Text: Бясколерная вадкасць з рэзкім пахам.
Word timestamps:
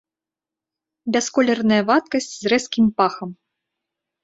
Бясколерная 1.17 1.79
вадкасць 1.91 2.31
з 2.35 2.43
рэзкім 2.55 2.85
пахам. 3.03 3.29